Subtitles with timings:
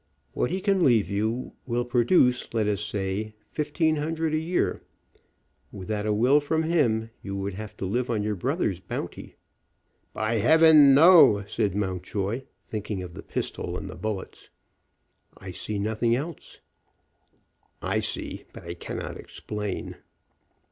[0.33, 4.81] What he can leave you will produce, let us say, fifteen hundred a year.
[5.71, 9.35] Without a will from him you would have to live on your brother's bounty."
[10.11, 14.49] "By Heaven, no!" said Mountjoy, thinking of the pistol and the bullets.
[15.37, 16.61] "I see nothing else."
[17.79, 19.97] "I see, but I cannot explain."